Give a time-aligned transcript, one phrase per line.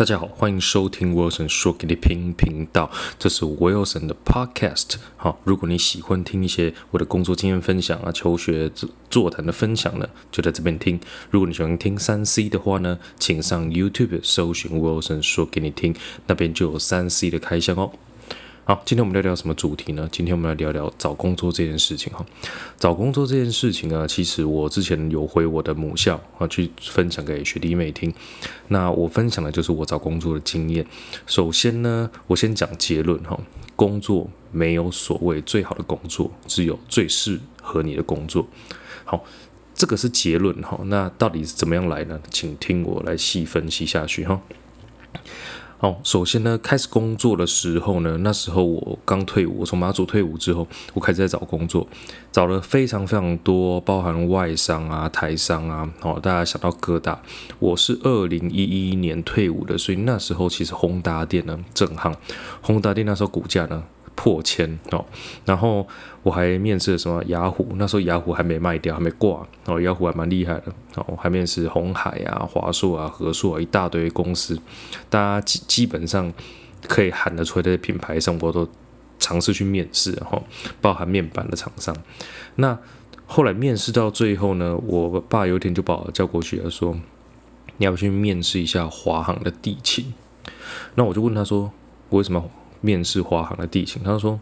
[0.00, 4.94] 大家好，欢迎收听 Wilson 说给你听频道，这是 Wilson 的 Podcast。
[5.18, 8.72] 好，如果你喜欢听一些我的工作经验分享啊、求学
[9.10, 10.98] 座谈的分享呢，就在这边听。
[11.28, 15.94] 如果你喜欢听三 C 的话呢，请上 YouTube 搜寻 Wilson 说给你听，
[16.26, 17.92] 那边就有三 C 的开箱哦。
[18.64, 20.08] 好，今天我们聊聊什么主题呢？
[20.12, 22.24] 今天我们来聊聊找工作这件事情哈。
[22.78, 28.12] 找工作这件事情呢，其实我之前有回我的母校啊，去分享给学弟妹听。
[28.68, 30.86] 那我分享的就是我找工作的经验。
[31.26, 33.36] 首先呢，我先讲结论哈，
[33.74, 38.46] 工作没有所谓最好的工作，只有最适合你的工作。
[39.04, 39.24] 好，
[39.74, 40.78] 这个是结论哈。
[40.84, 42.20] 那到底是怎么样来呢？
[42.30, 44.40] 请听我来细分析下去哈。
[45.80, 51.88] 哦，首先呢，开始工作的时候呢，那时候我刚退伍，我从马祖退伍之后，我开始在找工作，
[52.30, 57.22] 找了非常非常多，包含外商啊、台商啊，哦，大家想到各大，
[57.58, 62.14] 我是二零一一年退伍的，所以那时候其实宏达电呢震撼，
[62.60, 63.82] 宏达电那时候股价呢。
[64.20, 65.02] 破千哦，
[65.46, 65.88] 然后
[66.22, 70.64] 我还面试了什么雅虎，那时候雅虎还没卖掉，还没挂哦，雅虎还蛮厉害的
[70.96, 74.60] 哦，还面试红海啊、华硕啊、和硕啊一大堆公司，
[75.08, 76.30] 大家基基本上
[76.86, 78.68] 可以喊得出来的品牌上，我都
[79.18, 80.42] 尝试去面试哈，
[80.82, 81.96] 包含面板的厂商。
[82.56, 82.78] 那
[83.24, 86.94] 后来面试到最后呢，我爸有一天就把我叫过去了，说
[87.78, 90.12] 你要不去面试一下华航的地勤？
[90.96, 91.72] 那我就问他说，
[92.10, 92.50] 为什么？
[92.80, 94.40] 面试华航的地勤，他说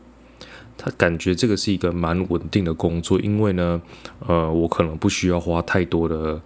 [0.77, 3.80] 他感觉这个是一个蛮稳定的工作，因为呢，
[4.27, 6.41] 呃，我可能不需要花太多的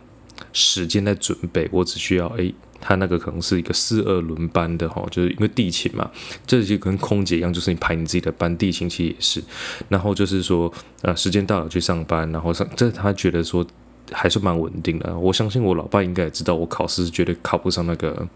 [0.52, 6.10] 时间在准备，我只需要诶，他那个可能是一个四二轮班的哈，就是因为地勤嘛，
[6.46, 9.44] 这就跟空姐一样，就是你排你自己的班，地勤其实也是，
[9.88, 13.66] 然后就是说呃，时间到了去上班，然后上，这他觉得说
[14.10, 18.26] 还是蛮稳定的，我相信我老爸应该也知道，我考试是绝对考不上那个。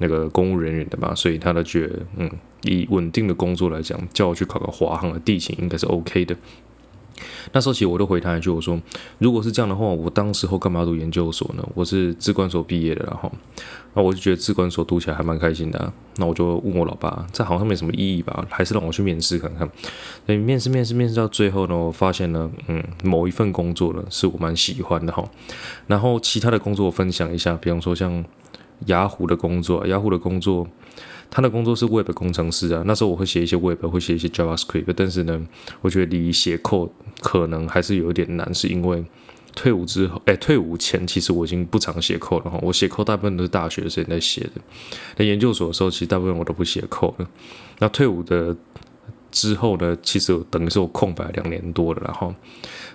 [0.00, 2.30] 那个公务人员的嘛，所以他都觉得，嗯，
[2.62, 6.34] 以稳定的工作来讲，叫我去考个华航的地勤应该是 OK 的。
[7.52, 8.80] 那时候其实我都回他一句，我说，
[9.18, 11.62] 如果是这样的话，我当时候干嘛读研究所呢？
[11.74, 13.30] 我是资管所毕业的，然后，
[13.92, 15.92] 那我就觉得资管所读起来还蛮开心的。
[16.16, 18.46] 那我就问我老爸，这好像没什么意义吧？
[18.48, 19.68] 还是让我去面试看看。
[20.24, 25.28] 所以面试面试面试到最后呢，我发现呢，嗯，某一份工作呢是我蛮喜欢的哈。
[25.88, 28.24] 然后其他的工作我分享一下，比方说像。
[28.86, 30.66] 雅虎的工作，雅虎的工作，
[31.30, 32.82] 他的工作是 Web 工程师啊。
[32.86, 35.46] 那时候我会写一些 Web，会写一些 JavaScript，但是呢，
[35.80, 39.04] 我觉得离写 code 可能还是有点难，是因为
[39.54, 42.58] 退伍之后，哎，退伍前其实我已经不常写 code 了哈。
[42.62, 44.52] 我写 code 大部分都是大学的时候在写的，
[45.16, 47.28] 那研究所的时候其实大部分我都不写 code 了。
[47.80, 48.56] 那退伍的
[49.30, 52.34] 之后呢，其实等于是我空白两年多了，然后，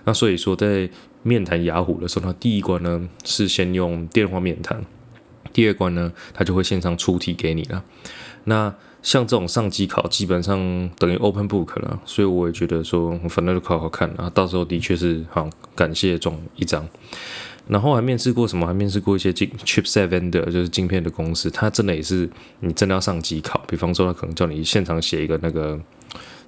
[0.04, 0.90] 那所以说在
[1.24, 4.84] 面谈雅虎的时候，他第一关呢是先用电话面谈。
[5.56, 7.82] 第二关呢，他就会线上出题给你了。
[8.44, 14.30] 那像这种上机考，基本上等于 open book 了，所以我也觉得说，反正就考考看啊。
[14.32, 16.86] 到时候的确是好感谢中一张。
[17.70, 18.68] 然后还面试过什么？
[18.68, 21.50] 还面试过一些晶 chipset vendor，就是晶片的公司。
[21.50, 22.30] 他真的也是
[22.60, 25.80] 你真的要上机考，比方说他可能叫你现场写一个那个。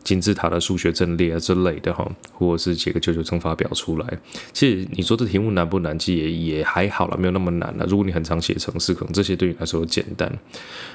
[0.04, 4.20] 金字塔的数学阵列啊之类的哈，或者是写个九九乘法表出来。
[4.54, 5.98] 其实你说这题目难不难？
[6.00, 7.86] 其实也也还好了，没有那么难了。
[7.88, 10.32] 如果你很常写程式，可能这些对你来说简单。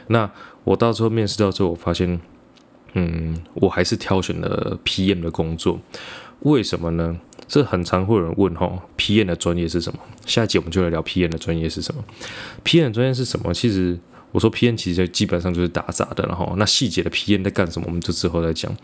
[0.06, 0.30] 那
[0.64, 2.20] 我到时候面试到之后，我发现，
[2.94, 5.80] 嗯，我还是挑选了 PM 的工作。
[6.40, 7.20] 为什么呢？
[7.46, 9.98] 这很常会有人问哈，PM 的专业是什么？
[10.24, 12.02] 下一节我们就来聊 PM 的专业是什么。
[12.64, 13.52] PM 的专业是什么？
[13.52, 13.98] 其实。
[14.32, 18.74] 我说 P N 其实基本上就是打杂的，然后那细节的 P N 在干什么，我们就之后再讲。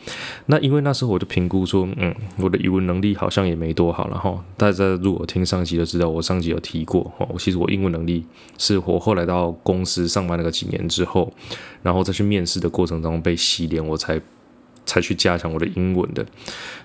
[0.47, 8.25] 那因为那时候我就评估说，嗯，我的语文能力好像也没多好，然后大家如果听上集就知道，我上集有提过，哦，其实我英文能力
[8.58, 11.32] 是我后来到公司上班那个几年之后，
[11.82, 14.20] 然后再去面试的过程中被洗脸，我才
[14.84, 16.25] 才去加强我的英文的。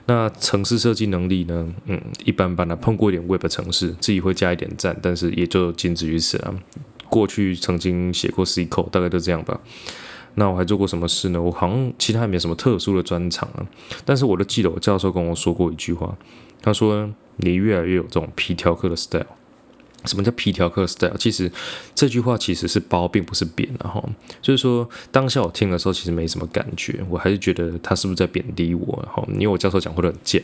[0.06, 6.54] 那城市设计能力呢，嗯，一般般的，碰过一点 Web 城市，自己会加一点赞，但是也就仅止于此啊。
[7.14, 9.60] 过去曾经写过 C 口，大概都这样吧。
[10.34, 11.40] 那我还做过什么事呢？
[11.40, 13.64] 我好像其他也没有什么特殊的专长啊。
[14.04, 16.18] 但是我都记得我教授跟我说过一句话，
[16.60, 17.08] 他说
[17.38, 19.28] ：“你越来越有这种皮条客的 style。”
[20.06, 21.16] 什么叫皮条客 style？
[21.18, 21.52] 其实
[21.94, 23.70] 这句话其实是包，并不是贬。
[23.84, 24.04] 然后
[24.42, 29.00] 就是说，当下我听的时候，其实没什么感觉，我还是觉得他是不是在贬低我？
[29.06, 30.42] 然后因为我教授讲话都很贱。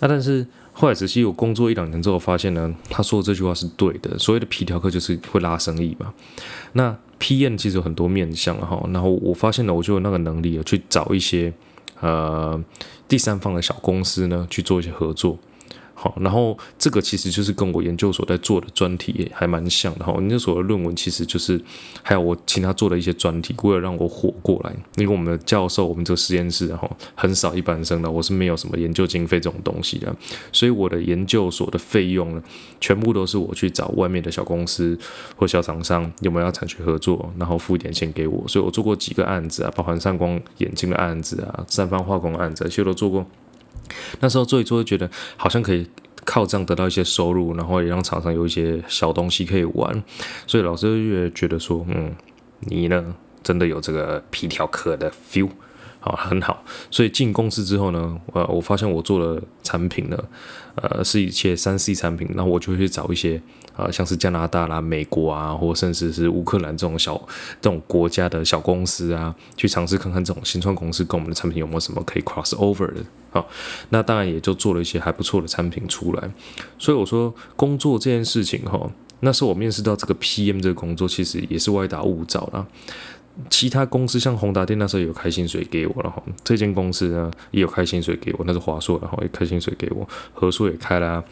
[0.00, 0.46] 那但是。
[0.80, 4.16] 后来仔细我工作一两年之后，发现呢，他说的这句话是对的。
[4.16, 6.14] 所谓的皮条客就是会拉生意嘛。
[6.74, 11.52] 那 PM 其实有很多面向哈，然后我发现了，我就有那个能力去找一些
[11.98, 12.62] 呃
[13.08, 15.36] 第三方的小公司呢去做一些合作。
[16.00, 20.14] 好，然后这个其实就是跟我研究所在做的专题还蛮像的哈。
[20.20, 21.60] 研究所的论文其实就是
[22.04, 24.72] 还有我请他做的一些专题，为了让我活过来。
[24.94, 30.14] 因为我们的教授，我们这个实验室然后很少一般生的，我是没有什么研究经费这种东西的，
[30.52, 32.42] 所以我的研究所的费用呢，
[32.80, 34.96] 全部都是我去找外面的小公司
[35.34, 38.46] 或小厂商有没有要产学合作，然后付一点钱给我。
[38.46, 43.26] 所以我做过几个案子啊，包含散光眼镜的案子啊，三方化工案子，这些都做过。
[44.20, 45.86] 那时候做一做，觉得好像可以
[46.24, 50.02] 靠这样得到一些收入，然后也让厂商有一些小东西可以玩，
[50.46, 52.14] 所以老师越觉得说，嗯，
[52.60, 55.50] 你呢真的有这个皮条客的 feel。
[56.00, 56.62] 好，很好。
[56.92, 60.16] 所以进公司之后呢，呃，我发现我做的产品呢，
[60.76, 63.42] 呃，是一些三 C 产品，然后我就会去找一些，
[63.76, 67.16] 呃，像是加拿大啦、美国啊，或甚至是乌克兰这种小
[67.60, 73.00] 这种国家的小公司啊，去尝试看看这种新创公司跟我们的产品有没有什么可以 cross over 的。
[73.90, 76.30] 那当然也就做了一些还不错的产品出来。
[76.78, 78.90] 所以我说工作这件事情哈，
[79.20, 82.66] 那是我面试到这个 PM 这个工作，其实也是歪打误找啦。
[83.48, 90.04] 其他公司像宏达电那时候有开薪水给我，了哈这间公司呢也有开薪水给我，那是华硕，然后也开薪水给我，
[90.34, 91.24] 和硕也开了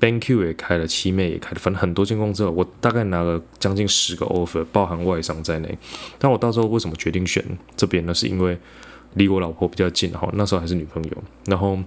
[0.00, 5.78] ，BenQ 也开了，七妹也开了，反正很多间公司，我大概拿了将近十个 offer，包含外商在内。
[6.18, 7.44] 但我到时候为什么决定选
[7.76, 8.12] 这边呢？
[8.12, 8.58] 是因为
[9.14, 11.10] 离我老婆比较近，哈那时候还是女朋友，
[11.46, 11.78] 然后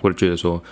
[0.00, 0.62] 我就觉得说。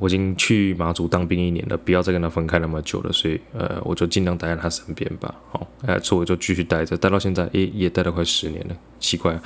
[0.00, 5.34] 我已经去马祖当兵一年了，不要再跟他分开那么久了，所以呃，我就尽量待在他身边吧。
[5.50, 9.36] 好，哎，所以我就继续待着，待到现在，诶，也待了快十年了，奇怪。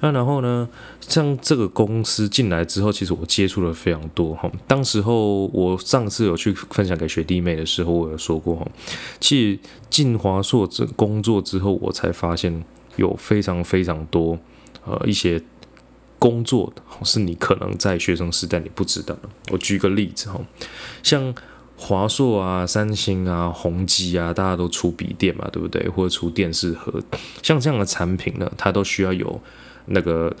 [0.00, 0.68] 那然后呢，
[0.98, 4.50] 像这个公司进来之后，其实我接触了非常多哈。
[4.66, 8.66] 当时候我上次有去分享给学弟妹的时候，我有说过哈，
[9.20, 9.58] 其实
[9.88, 12.64] 进华硕这工作之后，我才发现
[12.96, 14.36] 有非常非常多
[14.84, 15.42] 呃一些。
[16.18, 19.22] 工作的是你可能在学生时代你不知道的。
[19.50, 20.40] 我举个例子哈，
[21.02, 21.34] 像
[21.76, 25.88] 华硕啊、三星啊、宏基啊，大家都出笔电嘛，对不对？
[25.88, 27.02] 或者出电视盒，
[27.42, 29.42] 像这样的产品呢，它都需要有
[29.86, 30.32] 那个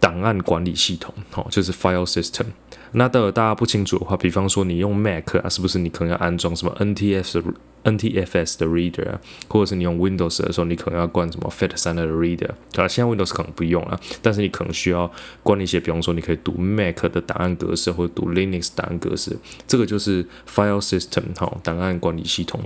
[0.00, 2.46] 档案管理系统，哦，就是 file system。
[2.92, 7.40] 那的大家不清楚的话，比方说你用 Mac 啊，是不是你可能要安装什么 NTFS
[7.84, 12.88] NTFS 的 reader 啊，或者是你用 Windows 的时候，你可能要关什么 FAT3 的 reader 啊。
[12.88, 15.10] 现在 Windows 可能不用了，但是你可能需要
[15.42, 19.36] 关一些，比方说你可以读 Mac 的档案格式，或者读 Linux 档案格式，
[19.68, 22.60] 这个就是 file system 哈，档案管理系统。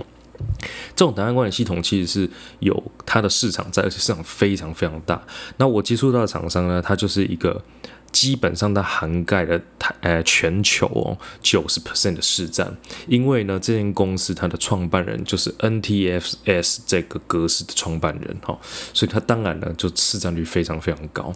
[0.95, 2.29] 这种档案管理系统其实是
[2.59, 5.21] 有它的市场在，而且市场非常非常大。
[5.57, 7.61] 那我接触到的厂商呢，它就是一个。
[8.15, 12.73] 基本上它涵盖了台呃全球哦九十 percent 的市占，
[13.09, 18.57] 因为呢这间公司它的创办人就是 NTFS 这个格式的创办人哈，
[18.93, 21.33] 所以它当然呢就市占率非常非常高。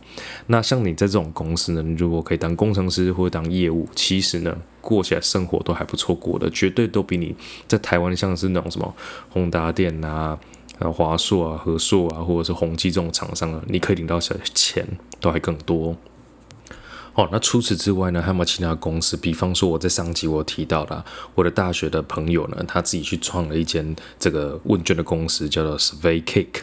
[0.47, 7.35] 那像你在这种公司呢，如果可以当工程师或者当业务，其实呢过起来生活都还不错过的，绝对都比你
[7.67, 8.95] 在台湾像是那种什么
[9.29, 10.39] 宏达电啊、
[10.95, 14.87] 华硕啊、和硕啊，或者是宏基这种厂商啊，你可以领到的钱
[15.19, 15.93] 都还更多。
[17.19, 19.17] 哦那除此之外呢，还有没有其他公司？
[19.17, 21.03] 比方说我在上集我提到的
[21.35, 26.61] 我的大学的朋友呢，他自己去创了一间这个问卷的公司，叫做 Survey Cake。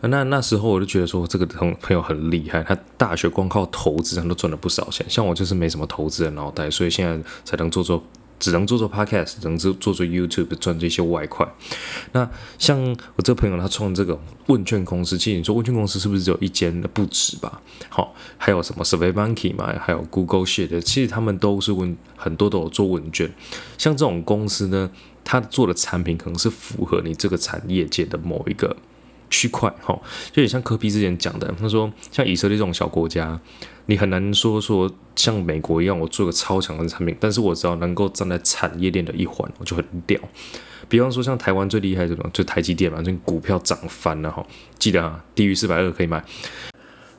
[0.00, 5.06] 那那时候我就觉得说，这个同朋友很厉害，他大学光靠投资，他都赚了不少钱。
[5.08, 8.02] 像我就是没什么投资的脑袋，所以现在才能做做。
[8.42, 11.48] 只能做做 podcast，只能做做做 YouTube 赚这些外快。
[12.10, 12.28] 那
[12.58, 12.76] 像
[13.14, 17.62] 我这个朋友，他创这个问卷公司，其实你说问卷公司是不是只有一间的不止吧？
[17.88, 23.32] 好，还有什么 Survey Monkey 嘛，还有 Google Sheet，其实他们都是问很多都有做问卷。
[23.78, 24.90] 像这种公司呢，
[25.22, 28.76] 他做的产品可能是符合你这个产业界的某一个。
[29.32, 29.98] 区块哈，
[30.30, 33.40] 就也像科比之前讲的，他说像以色列这种小国家，
[33.86, 40.20] 你很难说说像美国一样，我做个超强的产品，但是我只要能够站在产业链的一环，我就很屌。
[40.88, 44.46] 比方说像台湾最厉害这种，就台积电嘛，这股票涨翻了哈，
[44.78, 46.22] 记得啊，低于四百二可以买。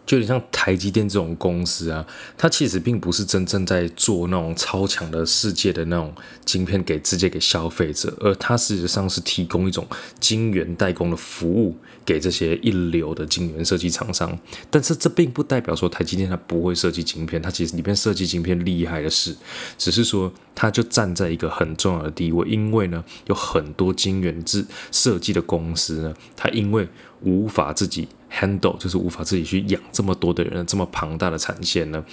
[0.05, 2.05] 就有点像台积电这种公司啊，
[2.37, 9.87] 它其实并不是真正在做那种超强的世界的那种晶片给直接给消费者，而它事实上是提供一种
[10.19, 14.37] 晶圆代工的服务给这些一流的晶圆设计厂商。
[14.69, 19.33] 但是这并不代表说台积电它不会设计晶片，它其实里面设计晶片厉害的是，
[19.77, 26.87] 只是说它就站在一个很重要的地位，因为呢有很多晶圆制设计的公司呢，它因为
[27.23, 28.07] 无法自己。
[28.35, 32.03] handle 就是无法自己去养这么多的人，这么庞大的产线呢，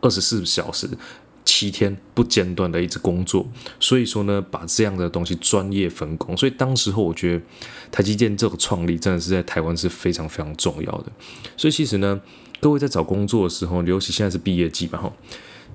[0.00, 0.88] 二十四小时、
[1.44, 3.46] 七天不间断的一直工作，
[3.78, 7.44] 所以说呢，把这样的东西专业分工，所以当时候我觉得
[7.92, 11.12] 台积电这个创立真的是在台湾是非常非常重要的。
[11.56, 12.20] 所以其实呢，
[12.58, 15.12] 各位在找工作的时候，尤其现在是毕业季嘛，哈，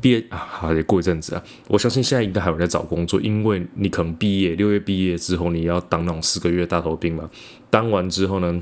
[0.01, 7.29] 毕业啊，好也过一阵子啊，我相信现在应该还有人在找工作，因为你可能毕业六月毕业之后，你要当那种四个月大头兵嘛，
[7.69, 8.61] 当完之后呢？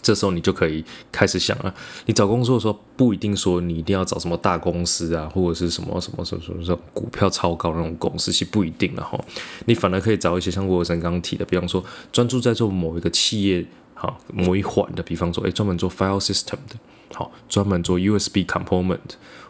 [0.00, 1.74] 这时候你就可以开始想了，
[2.06, 9.18] 你找工作的时候不一定说你一定要找什么大公司啊，或者是什么什么什么什么什么股票超高那种公司，其不一定了哈。
[9.66, 13.64] 你反而可以找一些像沃森刚刚提的，比方说专注在做某一个企业
[13.94, 16.76] 哈某一环的，比方说诶专门做 file system 的，
[17.12, 18.98] 好专门做 USB component，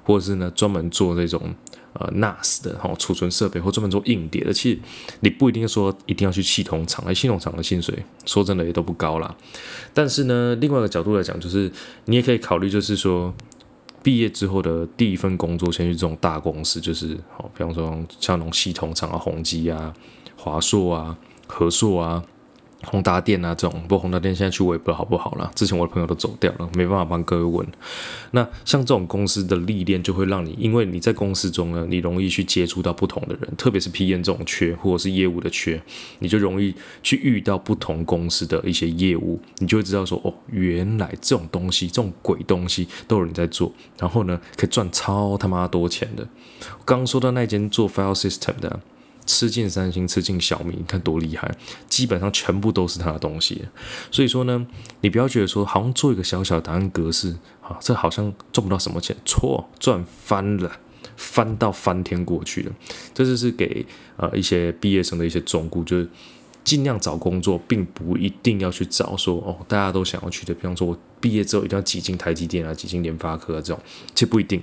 [0.02, 1.54] 或者是呢专门做这种。
[1.98, 4.78] 呃，NAS 的哈储存设备或专门做硬碟的，其实
[5.20, 7.92] 你不一定说一定要去系统厂，而系统厂的薪水
[8.24, 9.34] 说真的也都不高啦。
[9.92, 11.70] 但是呢，另外一个角度来讲，就是
[12.04, 13.34] 你也可以考虑，就是说
[14.02, 17.90] 毕业之后的第一份工作，先去这种大公司，就是好，比方说
[18.20, 19.92] 像那种系统厂啊、宏基啊、
[20.36, 22.22] 华硕啊、和硕啊。
[22.84, 25.50] 宏达电啊，这种不过宏达电现在去我也不知道好不好了。
[25.54, 27.66] 之前我的朋友都走掉了，没办法帮各位问。
[28.30, 35.82] 那像这种公司的历练，就会让你，因为你在公司中呢，你容易去接触到不同的人，特别是 P N 这种缺或者是业务的缺，
[36.20, 46.26] 你就容易去遇到不同公司的一些业务，你就会知道说，哦，原来这种东西，这种鬼东西都有人在做，然后呢，可以赚超他妈多钱的。
[46.84, 48.80] 刚刚说到那间做 File System 的。
[49.28, 51.54] 吃进三星，吃进小米，你看多厉害！
[51.86, 53.62] 基本上全部都是他的东西。
[54.10, 54.66] 所以说呢，
[55.02, 59.14] 你不要觉得说好像做一个小小的答案格式，啊，这好像赚不到什么钱。
[59.26, 60.72] 错，赚翻了，
[61.18, 62.72] 翻到翻天过去了。
[63.12, 63.84] 这就是给
[64.16, 66.08] 呃一些毕业生的一些忠告，就是
[66.64, 73.78] 尽量找工作，并不一定要去找说哦大家都想要去的，比方说我毕业之后一定要挤进台积电啊，挤进联发科这种，
[74.14, 74.62] 其实不一定。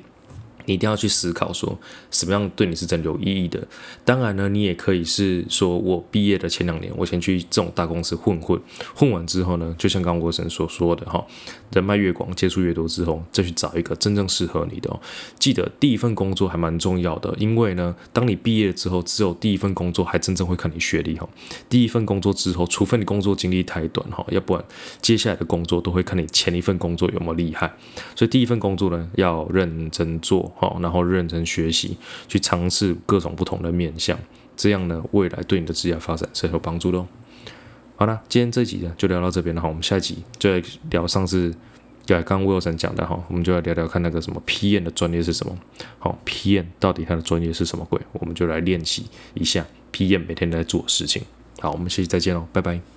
[0.65, 1.77] 你一定要去思考，说
[2.12, 3.65] 什么样对你是真的有意义的。
[4.03, 8.60] 当然呢，你也可以是说，我毕业的前两年，我先去这种大公司混混，
[8.95, 11.25] 混完之后呢，就像刚国神所说的哈，
[11.72, 15.00] 人脉越广，接触越多之后，再去找一个真正适合你的。
[15.38, 21.27] 记得第一份工作还蛮重要的，因为呢，当你毕业之后，只有第一份工作还真正会看你学历哈。
[21.69, 24.63] 第一份工作之后，除非你工作经历太短哈，要不然
[25.01, 27.72] 接下来的工作都会看你前一份工作有没有厉害。
[28.15, 30.51] 所以第一份工作呢，要认真做。
[30.55, 31.97] 好，然后认真学习，
[32.27, 34.17] 去尝试各种不同的面向，
[34.57, 36.97] 这样呢，未来对你的职业发展是有帮助的。
[36.97, 37.07] 哦
[37.97, 41.55] 好了，今天这集呢就聊到这边了哈，我们下一集就来聊上次
[42.05, 45.57] 对刚刚 Wilson 讲的哈，我们就来聊聊看那个什么 PM 的专业是什么。
[45.97, 47.97] 好，PM 到底他的专业是什么鬼？
[48.12, 51.24] 我们就来练习一下 PM 每天在做事情。
[51.62, 52.94] 好，我们下期再见喽，拜拜。